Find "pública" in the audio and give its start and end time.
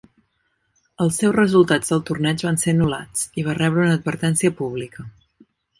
4.63-5.11